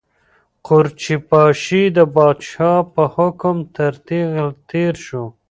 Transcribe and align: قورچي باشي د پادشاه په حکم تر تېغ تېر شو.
قورچي 0.67 1.15
باشي 1.29 1.83
د 1.97 1.99
پادشاه 2.15 2.79
په 2.93 3.03
حکم 3.15 3.57
تر 3.75 3.93
تېغ 4.07 4.31
تېر 4.69 4.93
شو. 5.05 5.25